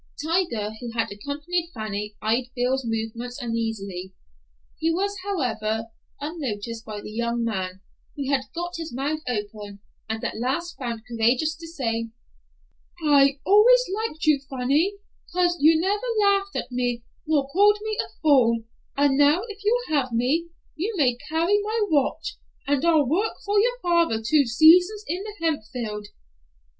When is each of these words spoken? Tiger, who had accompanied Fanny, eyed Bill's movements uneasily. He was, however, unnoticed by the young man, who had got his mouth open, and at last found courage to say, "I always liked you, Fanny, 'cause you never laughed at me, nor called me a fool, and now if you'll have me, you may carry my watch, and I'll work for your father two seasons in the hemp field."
Tiger, 0.25 0.71
who 0.79 0.91
had 0.93 1.11
accompanied 1.11 1.69
Fanny, 1.75 2.15
eyed 2.23 2.45
Bill's 2.55 2.83
movements 2.83 3.39
uneasily. 3.39 4.15
He 4.79 4.91
was, 4.91 5.15
however, 5.23 5.89
unnoticed 6.19 6.83
by 6.85 7.01
the 7.01 7.11
young 7.11 7.43
man, 7.43 7.81
who 8.15 8.27
had 8.31 8.45
got 8.55 8.77
his 8.77 8.91
mouth 8.91 9.19
open, 9.27 9.79
and 10.09 10.23
at 10.23 10.39
last 10.39 10.75
found 10.79 11.03
courage 11.07 11.41
to 11.41 11.67
say, 11.67 12.09
"I 13.05 13.37
always 13.45 13.85
liked 13.95 14.25
you, 14.25 14.39
Fanny, 14.49 14.95
'cause 15.31 15.57
you 15.59 15.79
never 15.79 16.01
laughed 16.19 16.55
at 16.55 16.71
me, 16.71 17.03
nor 17.27 17.47
called 17.47 17.77
me 17.83 17.95
a 18.03 18.09
fool, 18.23 18.63
and 18.97 19.15
now 19.15 19.43
if 19.49 19.63
you'll 19.63 19.95
have 19.95 20.11
me, 20.11 20.47
you 20.75 20.95
may 20.97 21.15
carry 21.29 21.61
my 21.61 21.81
watch, 21.91 22.37
and 22.65 22.83
I'll 22.83 23.07
work 23.07 23.33
for 23.45 23.59
your 23.59 23.77
father 23.83 24.19
two 24.19 24.47
seasons 24.47 25.03
in 25.07 25.21
the 25.21 25.35
hemp 25.45 25.61
field." 25.71 26.07